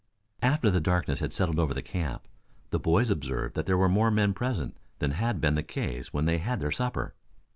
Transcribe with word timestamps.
After 0.41 0.71
the 0.71 0.79
darkness 0.81 1.19
had 1.19 1.31
settled 1.31 1.59
over 1.59 1.75
the 1.75 1.83
camp, 1.83 2.23
the 2.71 2.79
boys 2.79 3.11
observed 3.11 3.53
that 3.53 3.67
there 3.67 3.77
were 3.77 3.87
more 3.87 4.09
men 4.09 4.33
present 4.33 4.75
than 4.97 5.11
had 5.11 5.39
been 5.39 5.53
the 5.53 5.61
case 5.61 6.11
when 6.11 6.25
they 6.25 6.39
had 6.39 6.59
their 6.59 6.71
supper. 6.71 7.13